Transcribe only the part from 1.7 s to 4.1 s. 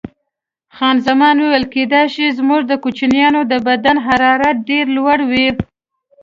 کېدای شي، زموږ د کوچنیانو د بدن